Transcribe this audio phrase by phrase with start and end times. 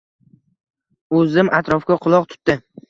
[1.19, 2.63] U zim atrofga quloq tutdi.